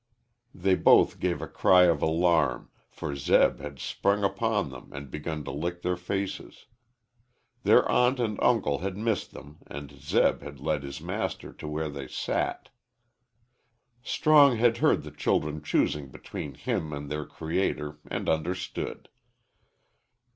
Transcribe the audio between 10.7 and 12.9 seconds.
his master to where they sat.